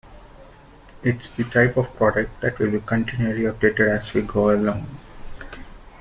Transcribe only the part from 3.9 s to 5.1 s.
as we go along.